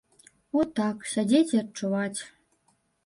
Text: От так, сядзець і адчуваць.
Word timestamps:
От 0.61 0.71
так, 0.79 0.97
сядзець 1.11 1.53
і 1.57 1.61
адчуваць. 1.65 2.19